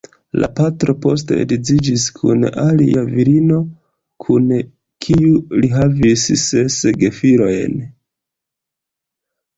La 0.43 0.47
patro 0.59 0.93
poste 1.01 1.35
edziĝis 1.41 2.05
kun 2.21 2.47
alia 2.63 3.03
virino, 3.11 3.59
kun 4.25 4.49
kiu 5.07 5.37
li 5.61 5.73
havis 5.77 6.25
ses 6.47 6.79
gefilojn. 7.05 7.81